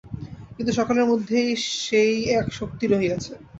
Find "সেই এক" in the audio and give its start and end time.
1.81-2.47